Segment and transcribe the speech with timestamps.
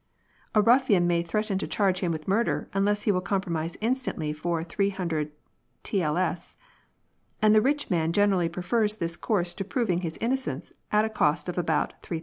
[0.55, 4.33] A ruf fian may threaten to charge him with murder unless he will compromise instantly
[4.33, 4.69] for Tls.
[4.69, 5.31] 300;
[7.39, 11.47] and the rich man generally prefers this course to proving his innocence at a cost
[11.49, 12.19] of about Tls.